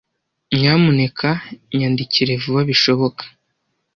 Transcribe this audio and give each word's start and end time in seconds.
Nyamuneka 0.57 1.29
nyandikire 1.77 2.33
vuba 2.41 2.61
bishoboka. 2.69 3.23